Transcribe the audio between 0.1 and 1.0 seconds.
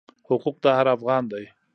حقوق د هر